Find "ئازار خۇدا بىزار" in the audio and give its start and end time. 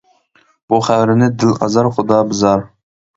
1.65-2.65